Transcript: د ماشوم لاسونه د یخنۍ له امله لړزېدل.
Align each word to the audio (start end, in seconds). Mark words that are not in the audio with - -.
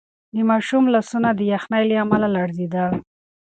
د 0.35 0.37
ماشوم 0.49 0.83
لاسونه 0.93 1.29
د 1.33 1.41
یخنۍ 1.53 1.83
له 1.89 1.95
امله 2.03 2.27
لړزېدل. 2.35 2.91